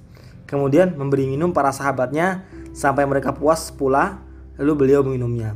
Kemudian 0.50 0.99
memberi 0.99 1.31
minum 1.31 1.55
para 1.55 1.71
sahabatnya 1.71 2.43
sampai 2.75 3.07
mereka 3.07 3.31
puas 3.31 3.71
pula 3.71 4.19
lalu 4.59 4.73
beliau 4.75 5.07
meminumnya. 5.07 5.55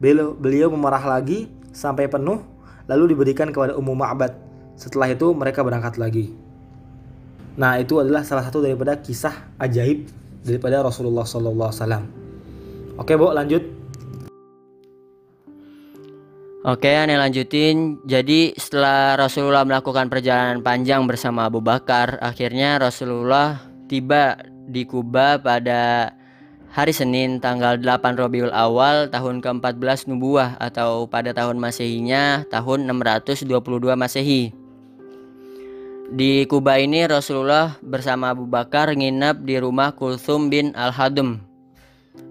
Beliau, 0.00 0.32
beliau 0.32 0.72
memerah 0.72 1.04
lagi 1.04 1.52
sampai 1.76 2.08
penuh 2.08 2.40
lalu 2.88 3.12
diberikan 3.12 3.52
kepada 3.52 3.76
Ummu 3.76 3.92
Ma'bad. 3.92 4.32
Setelah 4.80 5.12
itu 5.12 5.28
mereka 5.36 5.60
berangkat 5.60 6.00
lagi. 6.00 6.32
Nah, 7.58 7.76
itu 7.82 7.98
adalah 7.98 8.22
salah 8.22 8.46
satu 8.46 8.62
daripada 8.62 8.94
kisah 9.02 9.34
ajaib 9.58 10.06
daripada 10.46 10.80
Rasulullah 10.80 11.26
SAW. 11.26 12.06
Oke, 12.94 13.18
Bu, 13.18 13.34
lanjut. 13.34 13.77
Oke, 16.68 16.92
aneh 16.92 17.16
lanjutin. 17.16 17.96
Jadi 18.04 18.52
setelah 18.60 19.16
Rasulullah 19.16 19.64
melakukan 19.64 20.12
perjalanan 20.12 20.60
panjang 20.60 21.00
bersama 21.08 21.48
Abu 21.48 21.64
Bakar, 21.64 22.20
akhirnya 22.20 22.76
Rasulullah 22.76 23.56
tiba 23.88 24.36
di 24.68 24.84
Kuba 24.84 25.40
pada 25.40 26.12
hari 26.68 26.92
Senin 26.92 27.40
tanggal 27.40 27.80
8 27.80 28.20
Rabiul 28.20 28.52
Awal 28.52 29.08
tahun 29.08 29.40
ke-14 29.40 30.12
Nubuah 30.12 30.60
atau 30.60 31.08
pada 31.08 31.32
tahun 31.32 31.56
Masehinya 31.56 32.44
tahun 32.52 32.84
622 32.84 33.48
Masehi. 33.96 34.52
Di 36.12 36.44
Kuba 36.52 36.76
ini 36.84 37.08
Rasulullah 37.08 37.80
bersama 37.80 38.36
Abu 38.36 38.44
Bakar 38.44 38.92
nginep 38.92 39.40
di 39.40 39.56
rumah 39.56 39.96
Kulthum 39.96 40.52
bin 40.52 40.76
Al-Hadum. 40.76 41.40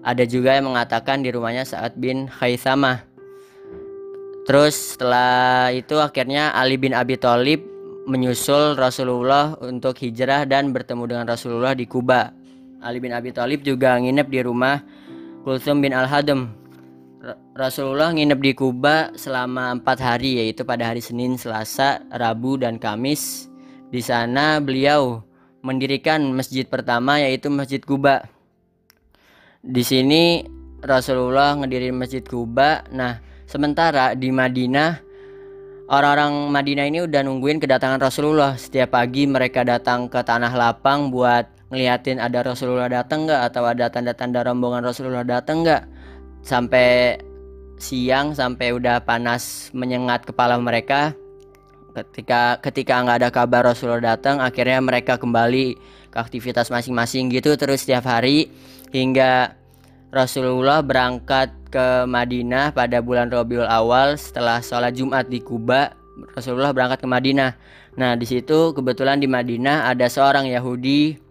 Ada 0.06 0.22
juga 0.30 0.54
yang 0.54 0.70
mengatakan 0.70 1.26
di 1.26 1.34
rumahnya 1.34 1.66
Sa'ad 1.66 1.98
bin 1.98 2.30
Khaisamah. 2.30 3.07
Terus 4.48 4.96
setelah 4.96 5.68
itu 5.76 6.00
akhirnya 6.00 6.56
Ali 6.56 6.80
bin 6.80 6.96
Abi 6.96 7.20
Thalib 7.20 7.60
menyusul 8.08 8.80
Rasulullah 8.80 9.52
untuk 9.60 10.00
hijrah 10.00 10.48
dan 10.48 10.72
bertemu 10.72 11.04
dengan 11.04 11.28
Rasulullah 11.28 11.76
di 11.76 11.84
Kuba. 11.84 12.32
Ali 12.80 12.96
bin 12.96 13.12
Abi 13.12 13.28
Thalib 13.28 13.60
juga 13.60 14.00
nginep 14.00 14.24
di 14.32 14.40
rumah 14.40 14.80
Kulsum 15.44 15.84
bin 15.84 15.92
Al-Hadam. 15.92 16.48
Rasulullah 17.52 18.08
nginep 18.08 18.40
di 18.40 18.52
Kuba 18.56 19.12
selama 19.20 19.76
empat 19.76 20.00
hari 20.00 20.40
yaitu 20.40 20.64
pada 20.64 20.88
hari 20.88 21.04
Senin, 21.04 21.36
Selasa, 21.36 22.00
Rabu, 22.08 22.56
dan 22.56 22.80
Kamis. 22.80 23.52
Di 23.92 24.00
sana 24.00 24.64
beliau 24.64 25.20
mendirikan 25.60 26.24
masjid 26.32 26.64
pertama 26.64 27.20
yaitu 27.20 27.52
Masjid 27.52 27.84
Kuba. 27.84 28.24
Di 29.60 29.84
sini 29.84 30.48
Rasulullah 30.80 31.52
ngedirin 31.60 32.00
Masjid 32.00 32.24
Kuba. 32.24 32.88
Nah, 32.88 33.27
sementara 33.48 34.12
di 34.12 34.28
Madinah 34.28 35.00
orang-orang 35.88 36.52
Madinah 36.52 36.86
ini 36.86 36.98
udah 37.08 37.24
nungguin 37.24 37.58
kedatangan 37.58 37.98
Rasulullah. 37.98 38.54
Setiap 38.60 38.92
pagi 38.92 39.24
mereka 39.24 39.64
datang 39.64 40.06
ke 40.12 40.20
tanah 40.20 40.52
lapang 40.52 41.08
buat 41.08 41.48
ngeliatin 41.72 42.20
ada 42.20 42.44
Rasulullah 42.44 42.92
datang 42.92 43.24
nggak 43.24 43.42
atau 43.52 43.64
ada 43.64 43.88
tanda-tanda 43.88 44.44
rombongan 44.44 44.84
Rasulullah 44.84 45.24
datang 45.24 45.64
nggak. 45.64 45.82
Sampai 46.44 47.18
siang 47.80 48.36
sampai 48.36 48.76
udah 48.76 49.02
panas 49.02 49.72
menyengat 49.72 50.28
kepala 50.28 50.60
mereka. 50.60 51.16
Ketika 51.96 52.60
ketika 52.60 53.00
nggak 53.00 53.16
ada 53.24 53.30
kabar 53.32 53.64
Rasulullah 53.64 54.14
datang 54.14 54.38
akhirnya 54.44 54.78
mereka 54.78 55.16
kembali 55.16 55.74
ke 56.12 56.16
aktivitas 56.20 56.68
masing-masing 56.68 57.32
gitu 57.32 57.56
terus 57.56 57.88
setiap 57.88 58.04
hari. 58.04 58.52
Hingga 58.88 59.56
Rasulullah 60.08 60.80
berangkat 60.80 61.52
ke 61.68 62.08
Madinah 62.08 62.72
pada 62.72 63.00
bulan 63.04 63.28
Rabiul 63.28 63.68
Awal 63.68 64.16
setelah 64.16 64.60
sholat 64.64 64.96
Jumat 64.96 65.28
di 65.28 65.40
Kuba 65.44 65.94
Rasulullah 66.34 66.72
berangkat 66.72 67.04
ke 67.04 67.08
Madinah 67.08 67.52
nah 67.98 68.14
di 68.16 68.24
situ 68.24 68.72
kebetulan 68.72 69.20
di 69.20 69.28
Madinah 69.30 69.90
ada 69.90 70.06
seorang 70.08 70.48
Yahudi 70.48 71.28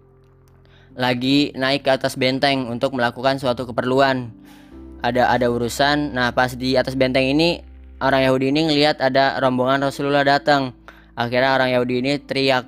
lagi 0.97 1.53
naik 1.53 1.85
ke 1.85 1.93
atas 1.93 2.17
benteng 2.17 2.65
untuk 2.67 2.97
melakukan 2.97 3.37
suatu 3.37 3.69
keperluan. 3.69 4.33
Ada 5.05 5.29
ada 5.29 5.45
urusan. 5.47 6.17
Nah, 6.17 6.33
pas 6.33 6.57
di 6.57 6.73
atas 6.73 6.97
benteng 6.97 7.29
ini 7.29 7.61
orang 8.01 8.25
Yahudi 8.25 8.49
ini 8.49 8.73
ngelihat 8.73 8.97
ada 8.97 9.37
rombongan 9.37 9.85
Rasulullah 9.85 10.25
datang. 10.25 10.73
Akhirnya 11.13 11.53
orang 11.53 11.69
Yahudi 11.69 12.01
ini 12.01 12.17
teriak, 12.17 12.65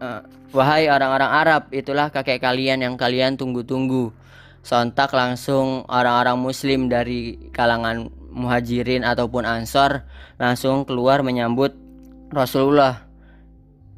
eh, 0.00 0.20
"Wahai 0.56 0.88
orang-orang 0.88 1.28
Arab, 1.28 1.62
itulah 1.68 2.08
kakek 2.08 2.40
kalian 2.40 2.80
yang 2.80 2.96
kalian 2.96 3.36
tunggu-tunggu." 3.36 4.16
Sontak 4.62 5.14
langsung 5.16 5.86
orang-orang 5.88 6.36
muslim 6.36 6.92
dari 6.92 7.50
kalangan 7.54 8.10
muhajirin 8.28 9.02
ataupun 9.02 9.48
ansor 9.48 10.04
langsung 10.36 10.84
keluar 10.84 11.24
menyambut 11.24 11.72
Rasulullah. 12.28 13.08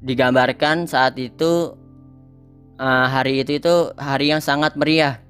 Digambarkan 0.01 0.89
saat 0.89 1.19
itu 1.21 1.77
uh, 2.81 3.07
hari 3.11 3.45
itu 3.45 3.61
itu 3.61 3.93
hari 4.01 4.33
yang 4.33 4.41
sangat 4.41 4.79
meriah. 4.79 5.21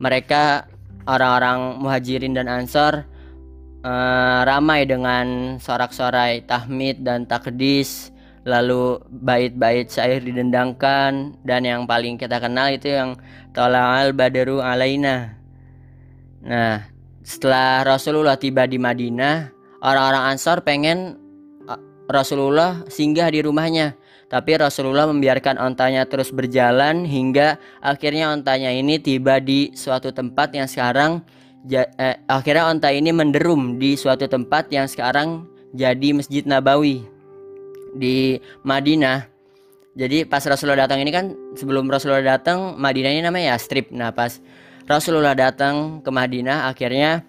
Mereka 0.00 0.68
orang-orang 1.04 1.80
muhajirin 1.80 2.32
dan 2.36 2.48
ansor 2.48 3.04
uh, 3.84 4.40
ramai 4.44 4.88
dengan 4.88 5.56
sorak-sorai 5.60 6.44
tahmid 6.48 7.04
dan 7.04 7.28
takdis 7.28 8.15
lalu 8.46 9.02
bait-bait 9.10 9.90
syair 9.90 10.22
didendangkan 10.22 11.34
dan 11.42 11.66
yang 11.66 11.82
paling 11.82 12.14
kita 12.14 12.38
kenal 12.38 12.70
itu 12.70 12.94
yang 12.94 13.18
tola'al 13.50 14.14
badaru 14.14 14.62
alaina. 14.62 15.34
Nah 16.46 16.86
setelah 17.26 17.82
Rasulullah 17.82 18.38
tiba 18.38 18.70
di 18.70 18.78
Madinah 18.78 19.50
orang-orang 19.82 20.30
Ansor 20.30 20.62
pengen 20.62 21.18
Rasulullah 22.06 22.86
singgah 22.86 23.26
di 23.34 23.42
rumahnya. 23.42 23.98
Tapi 24.26 24.58
Rasulullah 24.58 25.06
membiarkan 25.06 25.58
ontanya 25.58 26.02
terus 26.06 26.34
berjalan 26.34 27.06
hingga 27.06 27.62
akhirnya 27.78 28.34
ontanya 28.34 28.74
ini 28.74 28.98
tiba 28.98 29.38
di 29.38 29.70
suatu 29.74 30.10
tempat 30.10 30.50
yang 30.50 30.66
sekarang 30.66 31.22
eh, 31.70 32.18
akhirnya 32.26 32.70
onta 32.70 32.90
ini 32.90 33.14
menderum 33.14 33.78
di 33.78 33.94
suatu 33.94 34.26
tempat 34.26 34.70
yang 34.70 34.90
sekarang 34.90 35.46
jadi 35.74 36.14
Masjid 36.14 36.42
Nabawi 36.42 37.15
di 37.96 38.36
Madinah. 38.62 39.26
Jadi 39.96 40.28
pas 40.28 40.44
Rasulullah 40.44 40.84
datang 40.84 41.00
ini 41.00 41.08
kan 41.08 41.32
sebelum 41.56 41.88
Rasulullah 41.88 42.36
datang 42.36 42.76
Madinah 42.76 43.10
ini 43.16 43.22
namanya 43.24 43.56
Yastrib. 43.56 43.88
Nah 43.90 44.12
pas 44.12 44.38
Rasulullah 44.84 45.32
datang 45.32 46.04
ke 46.04 46.10
Madinah 46.12 46.68
akhirnya 46.68 47.24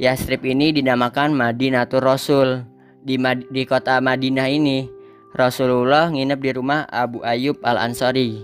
Yastrib 0.00 0.44
ini 0.48 0.72
dinamakan 0.72 1.36
Madinatul 1.36 2.04
Rasul. 2.04 2.64
Di, 3.06 3.14
di 3.54 3.62
kota 3.62 4.02
Madinah 4.02 4.50
ini 4.50 4.90
Rasulullah 5.36 6.10
nginep 6.10 6.40
di 6.42 6.50
rumah 6.56 6.88
Abu 6.90 7.22
Ayyub 7.22 7.62
Al-Ansari. 7.62 8.42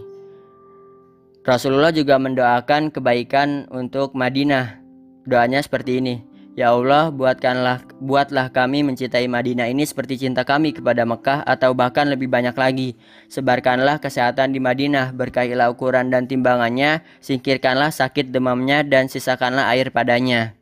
Rasulullah 1.43 1.91
juga 1.91 2.21
mendoakan 2.23 2.95
kebaikan 2.95 3.67
untuk 3.75 4.15
Madinah. 4.15 4.79
Doanya 5.27 5.59
seperti 5.59 5.99
ini. 5.99 6.32
Ya 6.53 6.69
Allah, 6.69 7.09
buatkanlah 7.09 7.81
buatlah 7.97 8.53
kami 8.53 8.85
mencintai 8.85 9.25
Madinah 9.25 9.73
ini 9.73 9.89
seperti 9.89 10.21
cinta 10.21 10.45
kami 10.45 10.77
kepada 10.77 11.01
Mekah 11.09 11.41
atau 11.49 11.73
bahkan 11.73 12.05
lebih 12.05 12.29
banyak 12.29 12.53
lagi. 12.53 12.93
Sebarkanlah 13.33 14.05
kesehatan 14.05 14.53
di 14.53 14.61
Madinah, 14.61 15.17
berkahilah 15.17 15.73
ukuran 15.73 16.13
dan 16.13 16.29
timbangannya, 16.29 17.01
singkirkanlah 17.25 17.89
sakit 17.89 18.37
demamnya 18.37 18.85
dan 18.85 19.09
sisakanlah 19.09 19.73
air 19.73 19.89
padanya. 19.89 20.53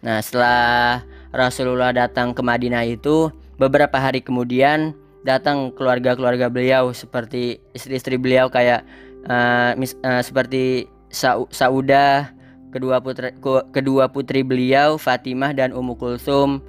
Nah, 0.00 0.24
setelah 0.24 1.04
Rasulullah 1.28 1.92
datang 1.92 2.32
ke 2.32 2.40
Madinah 2.40 2.88
itu, 2.88 3.28
beberapa 3.60 4.00
hari 4.00 4.24
kemudian 4.24 4.96
datang 5.28 5.76
keluarga-keluarga 5.76 6.48
beliau 6.48 6.96
seperti 6.96 7.60
istri-istri 7.76 8.16
beliau 8.16 8.48
kayak 8.48 8.80
uh, 9.28 9.76
mis, 9.76 9.92
uh, 10.00 10.24
seperti 10.24 10.88
Sa 11.06 11.38
Sauda, 11.54 12.34
kedua 12.70 13.02
putri 13.02 13.32
kedua 13.70 14.10
putri 14.10 14.40
beliau 14.46 14.96
Fatimah 14.96 15.52
dan 15.52 15.72
Ummu 15.74 15.98
Kulsum, 15.98 16.62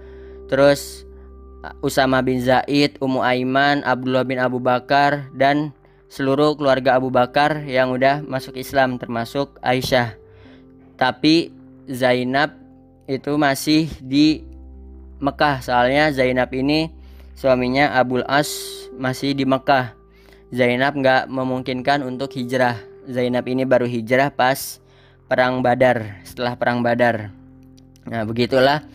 terus 0.52 1.06
uh, 1.64 1.74
Usama 1.86 2.22
bin 2.22 2.42
Zaid, 2.42 2.98
Ummu 3.02 3.22
Aiman, 3.22 3.86
Abdullah 3.86 4.26
bin 4.26 4.38
Abu 4.42 4.58
Bakar 4.62 5.30
dan 5.36 5.74
seluruh 6.08 6.56
keluarga 6.56 6.96
Abu 6.96 7.12
Bakar 7.12 7.64
yang 7.68 7.92
udah 7.92 8.24
masuk 8.24 8.56
Islam 8.56 8.96
termasuk 8.96 9.60
Aisyah. 9.60 10.16
Tapi 10.98 11.52
Zainab 11.88 12.56
itu 13.08 13.36
masih 13.40 13.88
di 14.04 14.44
Mekah 15.18 15.64
soalnya 15.64 16.12
Zainab 16.14 16.52
ini 16.54 16.92
suaminya 17.34 17.96
Abul 17.98 18.26
As 18.28 18.50
masih 18.98 19.34
di 19.38 19.46
Mekah. 19.46 19.94
Zainab 20.50 20.96
nggak 20.96 21.28
memungkinkan 21.28 22.02
untuk 22.08 22.34
hijrah. 22.34 22.80
Zainab 23.08 23.48
ini 23.48 23.64
baru 23.64 23.88
hijrah 23.88 24.32
pas 24.32 24.80
perang 25.28 25.60
Badar, 25.60 26.24
setelah 26.24 26.56
perang 26.56 26.80
Badar. 26.82 27.30
Nah, 28.08 28.24
begitulah 28.24 28.88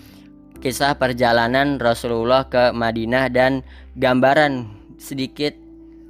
kisah 0.65 0.97
perjalanan 0.97 1.77
Rasulullah 1.77 2.49
ke 2.49 2.73
Madinah 2.73 3.29
dan 3.29 3.61
gambaran 3.95 4.73
sedikit 4.97 5.53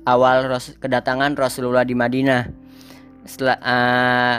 awal 0.07 0.47
kedatangan 0.79 1.35
Rasulullah 1.35 1.83
di 1.83 1.99
Madinah. 1.99 2.47
Setelah 3.27 3.59
uh, 3.63 4.37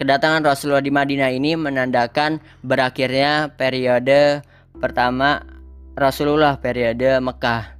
kedatangan 0.00 0.44
Rasulullah 0.44 0.84
di 0.84 0.92
Madinah 0.92 1.30
ini 1.32 1.58
menandakan 1.58 2.40
berakhirnya 2.64 3.52
periode 3.52 4.40
pertama 4.78 5.44
Rasulullah 5.98 6.56
periode 6.56 7.18
Mekah. 7.18 7.76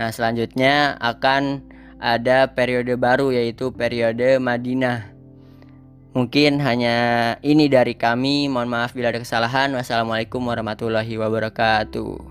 Nah, 0.00 0.08
selanjutnya 0.08 0.96
akan 0.96 1.60
ada 2.00 2.48
periode 2.48 2.96
baru 2.96 3.28
yaitu 3.30 3.68
periode 3.70 4.40
Madinah. 4.40 5.19
Mungkin 6.10 6.58
hanya 6.62 6.96
ini 7.42 7.70
dari 7.70 7.94
kami. 7.94 8.50
Mohon 8.50 8.70
maaf 8.70 8.90
bila 8.94 9.14
ada 9.14 9.22
kesalahan. 9.22 9.70
Wassalamualaikum 9.74 10.42
warahmatullahi 10.42 11.14
wabarakatuh. 11.14 12.29